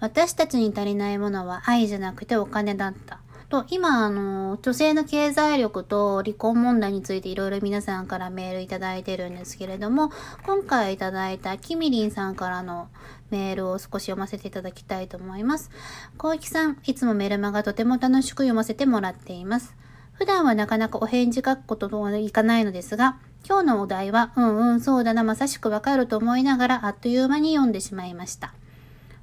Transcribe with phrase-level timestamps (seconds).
[0.00, 3.20] 私たちに足りないものは愛じゃなくてお金だった。
[3.48, 10.10] と、今、あの、女性の経済力と離婚問題についていろいろ皆さんからメールいただいてるんですけれども、
[10.44, 12.88] 今回いただいたキミリンさんからの
[13.30, 15.70] メールを少し読ませていただきたいと思います。
[16.18, 19.76] 小池さん、いつもメルマがとても楽しく読ませてもらっています。
[20.12, 28.54] 普段はなかなかお返事書くことはいかないのですが、今日のお題は、うんうん、そうだな、まさしくわかると思いながら、あっという間に読んでしまいました。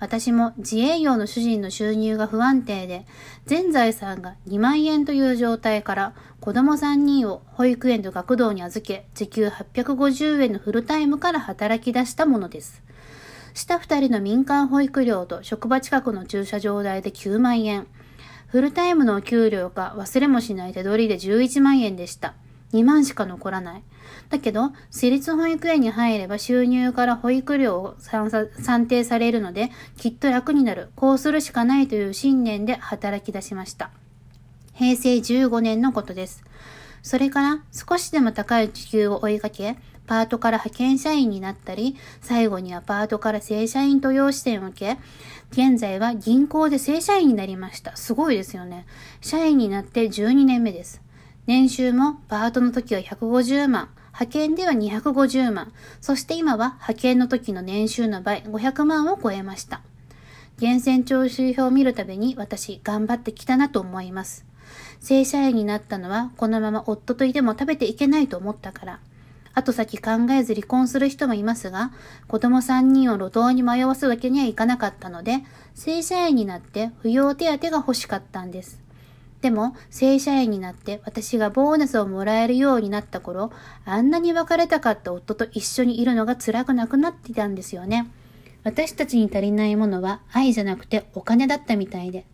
[0.00, 3.06] 私も自営業の主人の収入が不安定で、
[3.44, 12.82] 全財産が2万円という状態から子供3人を保育園と学童に預け、時給850円のフルタイムから働き出したものです。
[13.52, 17.86] 下2人の民間保育料と職場近くの駐車場代で9万円。
[18.46, 22.34] フルタイムのお給料が忘れもしない手取りで11万円でした。
[22.72, 23.82] 2万しか残らない。
[24.28, 30.90] だけど、私立保育園に入れば収入から保育料を算定されるので、きっと楽になる。
[30.96, 33.90] こうするしかないという信念で働き出しました。
[34.74, 36.44] 平成15年のことです。
[37.02, 39.76] それから少しでも高い時給を追いかけ、
[40.06, 44.98] パートから派遣社員になったり、最後にはパートから正社員と用視点を受け、
[45.52, 47.96] 現在は銀行で正社員になりました。
[47.96, 48.86] すごいですよね。
[49.20, 51.00] 社員になって12年目です。
[51.46, 59.80] 年収もパートの時は150万、派遣では250万、そして今は派遣の時の年収の倍500万を超えました。
[60.60, 64.44] 源泉徴収票を見るたびに私頑張ってきたなと思います。
[65.00, 69.00] 正社員になったのはこのまま夫といても食べていけないと思ったから。
[69.52, 71.92] 後先考えず離婚する人もいますが、
[72.28, 75.38] 子供3人を路頭に迷わすわけにはいかなかったので、
[75.74, 78.78] 正社員になって扶養手当が欲しかったんです。
[79.40, 83.50] でも、正社員になって私がボーナスをもらえるようになった頃、
[83.86, 88.10] あんなに別れたかった夫と一緒にいるのが辛くなくなっていたんですよね。
[88.64, 92.26] 私たちに足りないものは愛じゃなくてお金だったみたいで。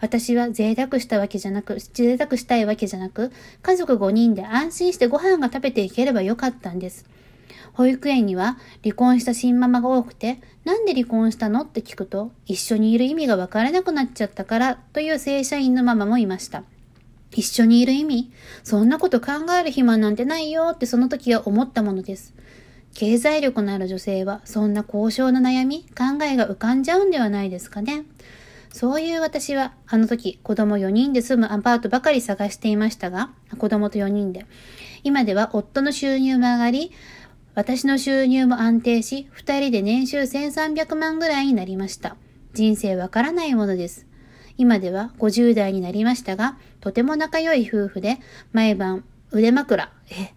[0.00, 7.06] 私は贅沢したわけじゃなく、贅沢したいわけじゃなく、家族5人で安心してご飯が食べていければよかったんです。
[7.74, 11.62] 保育園には離婚した新ママが多くて、なんで離婚したの？
[11.62, 16.64] って聞くと、一緒にいる意味がわからなくなっちゃったからという正社員のママもいました。
[17.32, 22.32] 一緒にいる意味そんなこと考える暇なんてないよってその時は思ったものです。
[22.94, 28.04] 経済力のある女性はそんな交渉の悩み、考えが浮かんじゃうんではないですかね。
[28.70, 34.46] そういう私は、あの時、子供4人で住むアパートばかり探していましたが、子供と4人で。
[35.04, 36.90] 今では夫の収入も上がり、
[37.54, 42.16] 私の収入も安定し、二人で年収1300万ぐらいになりました。
[42.52, 44.06] 人生わからないものです。
[44.56, 48.18] 今では50代になりましたが、とても仲良い夫婦で、
[48.52, 50.34] 毎晩腕枕、え、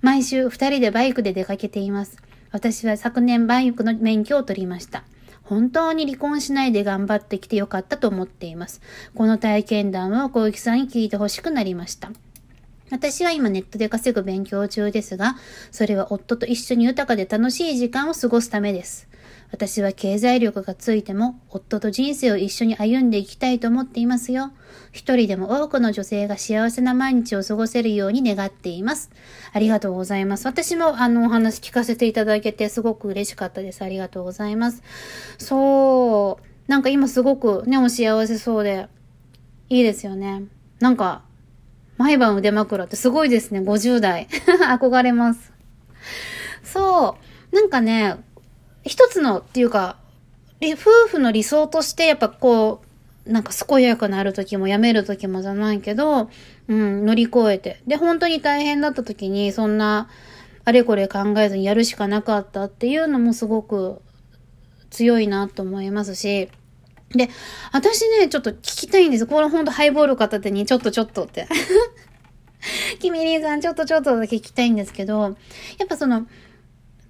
[0.00, 2.18] 毎週二人でバイクで出かけています。
[2.50, 5.04] 私は昨年バイクの免許を取りました。
[5.42, 8.82] 本当に離婚しないで頑張ってきてよかったと思っています。
[9.14, 12.10] この体験談を小雪さんに聞いてほしくなりました。
[12.90, 15.36] 私は今ネットで稼ぐ勉強中ですが、
[15.70, 19.08] それは夫と一緒に豊かで楽しい時間を過ごすためです。
[19.50, 24.52] 私は経済力がついても、夫と人生を一緒に歩んでいきたいと思っていますよ。
[24.92, 29.10] 一人でも多くの女性が幸せな毎日を過ごせるように願っています。
[29.52, 30.46] ありがとうございます。
[30.46, 33.82] 私もあのお話聞かせていただけてすごく嬉しかったです。
[33.82, 34.82] ありがとうございます。
[35.38, 36.70] そう。
[36.70, 38.88] なんか今すごくね、お幸せそうで、
[39.70, 40.44] いいですよね。
[40.80, 41.22] なんか、
[41.98, 44.28] 毎晩腕枕ってすごいですね、50代。
[44.80, 45.52] 憧れます。
[46.62, 47.18] そ
[47.52, 47.54] う。
[47.54, 48.16] なんかね、
[48.84, 49.96] 一つのっていうか、
[50.62, 52.80] 夫婦の理想としてやっぱこ
[53.26, 56.30] う、なんか健やかなる時もやめる時もじゃないけど、
[56.68, 57.80] うん、乗り越えて。
[57.86, 60.08] で、本当に大変だった時に、そんな、
[60.64, 64.00] あれこれ考えずにやるしかなかったっていうのもすごく
[64.90, 66.48] 強いなと思いますし、
[67.10, 67.30] で、
[67.72, 69.26] 私ね、ちょっと聞きたいんです。
[69.26, 71.46] これほんとハイボール片手に、ちょっとちょっとって。
[72.98, 75.36] キミリンさん、ちょっとちょっとだけ聞きたいんですけど、
[75.78, 76.26] やっぱその、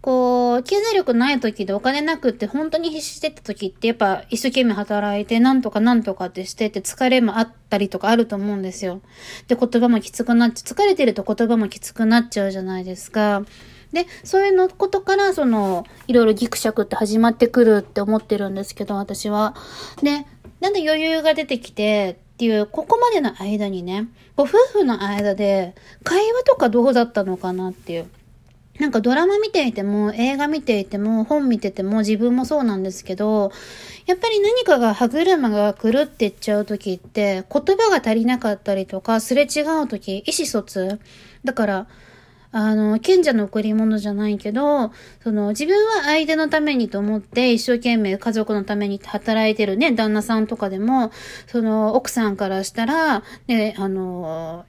[0.00, 9.00] こう、経済力ない時でお金なくって本当に必死してた時ってやっぱ一生懸命働いてなんとかなんとかってしてて疲れもあったりとかあると思うんですよ。
[9.48, 13.44] で、言葉もきつくなっちゃう、疲れてると言葉もきつくなっちゃうじゃないですか。
[13.94, 19.54] で、そういうのことから、その、いろいろギクシャクって始まってくるって思ってるんですけど、私は。
[20.02, 20.26] で、
[20.60, 28.08] なんで余裕が出てきてっていう、ここまでの間にね、ご夫婦の間で会話とかどうだったのかなっていう。
[28.80, 33.52] なんかドラマ見ていても、映画見ていても、本見てても、自分もそうなんですけど、
[34.06, 40.98] やっぱり何かが歯車が狂っていっちゃう時って、言葉が足りなかったりとか、すれ違う時、意思疎通。
[41.44, 41.86] だから、
[42.56, 44.92] あの、賢者の贈り物じゃないけど、
[45.24, 51.10] その、自分は相手のためにと思って、一生懸命家族のために働いてるね、旦那さんとかでも、
[51.48, 54.64] その、奥さんからしたら、ね、あの、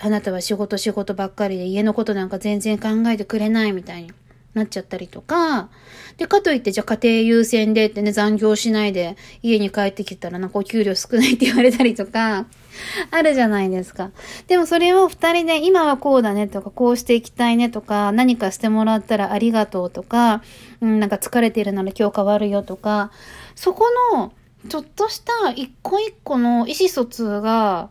[0.00, 4.10] あなたは仕事仕事ばっかりで家のことなんか全然考えてくれないみたいに。
[4.54, 5.68] なっちゃったりとか、
[6.16, 12.46] で、かといって、じゃあ家庭優先でってね、残業しないで家に帰ってきたらなんかお給料少ないって言われたりとか、
[13.10, 14.10] あるじゃないですか。
[14.46, 20.42] でもそれを二人で、今はこうだねとか、こうしていきたいねとか、何かしてもらったらありがとうとか、
[20.80, 23.10] うん、なんか疲れてるなら今日変わるよとか、
[23.54, 24.32] そこの、
[24.68, 27.90] ちょっとした一個一個の意思疎通が、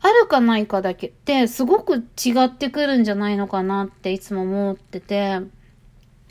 [0.00, 5.40] あるかないかだけってすごく違ってくるんじゃないのかなっていつも思ってて、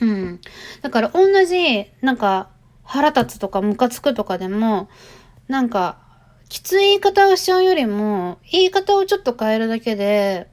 [0.00, 0.40] うん。
[0.80, 2.50] だから同じ、なんか、
[2.84, 4.88] 腹立つとかムカつくとかでも、
[5.48, 5.98] なんか、
[6.48, 10.48] きつい言い方をしちゃうよりも、言い方をちょっと変えるだけで、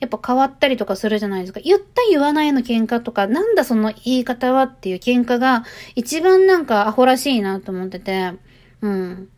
[0.00, 1.60] やっぱ変わったりとかするじゃないですか。
[1.60, 5.64] 言った言わないの喧嘩とか、なんだその言い方はっていう喧嘩が
[5.94, 8.34] 一番なんかアホらしいなと思ってて、
[8.80, 9.28] うん。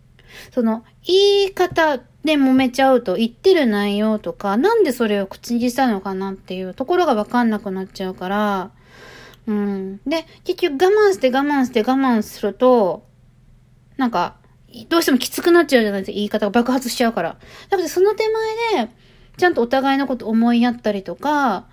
[0.53, 8.71] その、言い方で揉めちゃうと言ってる内容とか、なんでそれを口にしたのかなっていうところがわかんなくなっちゃうから、
[9.47, 10.01] うん。
[10.07, 13.07] で、結局我慢して我慢して我慢すると、
[13.97, 14.37] なんか、
[14.89, 16.15] どうしてもきつくなっちゃうじゃないですか。
[16.15, 17.37] 言い方が爆発しちゃうから。
[17.69, 18.25] だからその手
[18.75, 18.93] 前で、
[19.37, 21.67] ちゃんとお互いのこと思いやったりとか、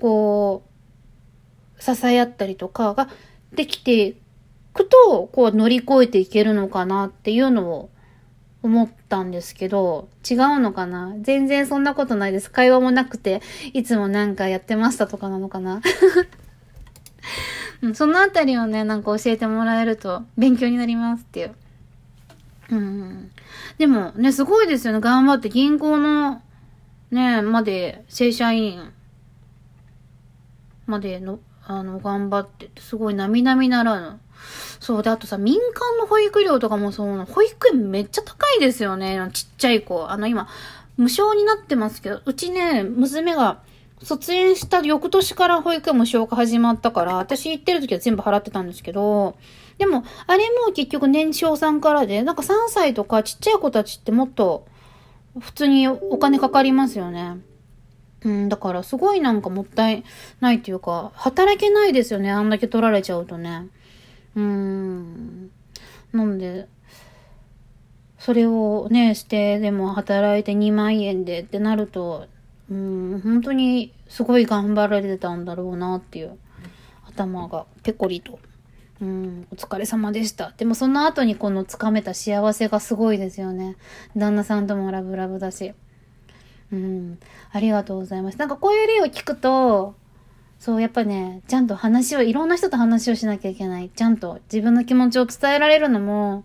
[0.00, 0.62] こ
[1.78, 3.08] う、支え合ったりとかが
[3.52, 4.16] できてい
[4.74, 7.90] くと、こう乗り越えていけるのかなっていうのを
[8.62, 11.14] 思ったんですけど、違うのかな？
[11.20, 12.50] 全然そんなことないです。
[12.50, 13.40] 会話もなくて、
[13.72, 15.80] いつもなんかやってましたとかなのかな、
[17.94, 21.54] そのあたりをね、なんか教えてもらえると勉強になりますっていう。
[22.70, 23.30] うん。
[23.78, 25.00] でもね、すごいですよね。
[25.00, 26.42] 頑張って銀行の
[27.10, 28.92] ね、まで正社員
[30.86, 34.20] までの、あの、頑張ってて、すごい並々ならぬ。
[34.78, 39.18] そうで、あとさ、民間の保育料とかもそうな保育園めっちゃ高いですよね。
[39.32, 40.10] ちっちゃい子。
[40.10, 40.48] あの、今、
[40.96, 43.60] 無償になってますけど、うちね、娘が
[44.02, 49.36] 卒園した翌年から保育園無償化始まったから、私行ってる時は全部払ってたんですけど、
[49.80, 54.66] でも、あれも結局年少さんからで、なんか3歳とかちっちゃい子たちってもっと、
[55.38, 57.38] 普通にお金かかりますよね。
[58.22, 60.04] うん、だからすごいなんかもったい
[60.40, 63.68] ないっていうか、働けないですよね、あんだけ取られちゃうとね。
[64.36, 65.50] うーん。
[66.12, 66.68] なんで、
[68.18, 72.26] それをね、して、でも働いて2万円でってなると、
[72.70, 76.36] うん、本当にすごい頑張られてたんだろうなっていう
[77.06, 78.38] 頭がペコリと。
[79.00, 80.52] うん、お疲れ様でした。
[80.56, 83.76] でもその後にこのつかめた幸せがすごいですよね。
[84.16, 85.72] 旦那さんともラブラブだし。
[86.72, 87.18] うん、
[87.50, 88.38] ありがとうございます。
[88.38, 89.94] なんかこういう例を聞くと、
[90.60, 93.88] そう、やっぱね、ちゃんと話を、いろんな人と話をしなきゃいけない。
[93.88, 96.44] ちゃんと自分の気持ちを伝えられるのも、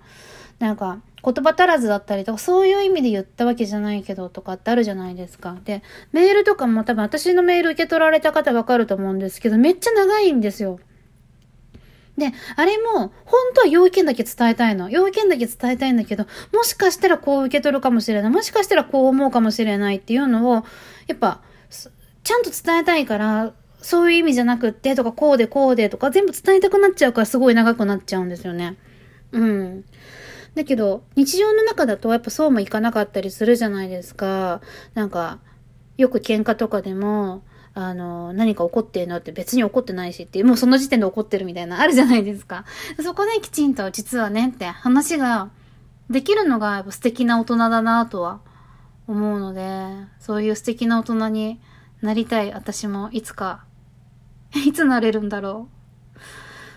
[0.57, 5.57] なんか、言葉足らずだったりとか、そういう意味で言ったわけじゃないけどとかってあるじゃないですか。
[5.66, 10.80] で、メールとかも多分私のメール受け取られた方わかると思うんですけど、めっちゃ長いんですよ。
[12.17, 14.89] で、あれも、本当は要件だけ伝えたいの。
[14.89, 18.31] 要件だけ伝えたいんだけど、もしかしたらこう受け取るかもしれない。
[18.31, 20.63] もしかしたらこう思うかもしれないっていうのを、
[21.07, 21.41] やっぱ、
[22.23, 28.77] ちゃんと伝えたいから、そういう意味じゃなくってとか、こうでこうでとか、全部伝えたくなっちゃうからすごい長くなっちゃうんですよね。
[29.31, 29.85] うん。
[30.56, 34.61] だけど、日常の中だとやっぱそうもいかなかったりするじゃないですか。
[34.94, 35.40] なんか、
[35.97, 37.44] よく喧嘩とかでも、
[37.77, 42.63] あの、何か怒ってんのって別に怒ってないしっていう、もうその時点で怒ってるみたいな、あるじゃないですか。
[43.03, 45.49] そこできちんと実はねって話が
[46.09, 48.39] できるのがやっぱ素敵な大人だなとは
[49.07, 49.89] 思うので、
[50.19, 51.59] そういう素敵な大人に
[52.01, 53.65] なりたい私もいつか
[54.65, 55.67] いつなれるんだろ
[56.15, 56.19] う。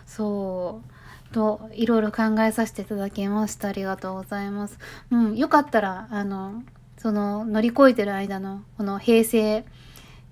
[0.05, 1.33] そう。
[1.33, 3.69] と、いろいろ考えさせていただきました。
[3.69, 4.79] ありがとうございます。
[5.13, 6.65] うん、よかったら、あの、
[6.97, 9.65] その、乗り越えてる間の、この平成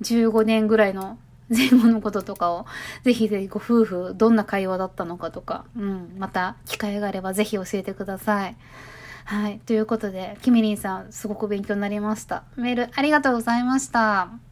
[0.02, 2.66] 15年ぐらいの前後のこととかを、
[3.04, 8.56] ぜひぜひご夫婦、どんな会話だったのかとか、うん、また機会があればぜひ教えてください。
[9.24, 9.58] はい。
[9.66, 12.44] ということで、キミリンさん、すごく勉強になりました。
[12.56, 14.45] メールありがとうございました。